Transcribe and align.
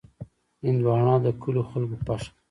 هندوانه 0.65 1.15
د 1.25 1.27
کلیو 1.41 1.69
خلکو 1.71 1.95
خوښه 2.03 2.17
ده. 2.25 2.25